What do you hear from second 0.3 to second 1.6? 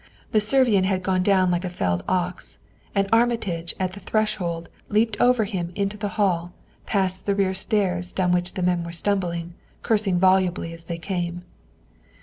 The Servian had gone down